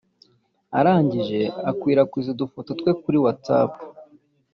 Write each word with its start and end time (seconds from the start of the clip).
arangije 0.79 1.39
akwirakwiza 1.69 2.27
udufoto 2.31 2.71
twe 2.79 2.91
kuri 3.01 3.17
whatsapp 3.23 3.71